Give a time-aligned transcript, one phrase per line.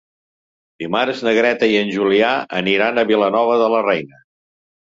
[0.83, 2.31] Dimarts na Greta i en Julià
[2.63, 4.23] aniran a Vilanova de la Reina.